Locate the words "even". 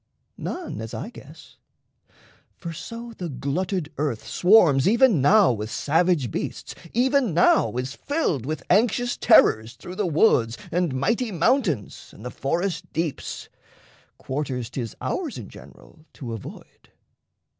4.87-5.21, 6.91-7.35